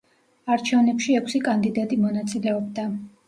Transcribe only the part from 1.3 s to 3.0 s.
კანდიდატი მონაწილეობდა.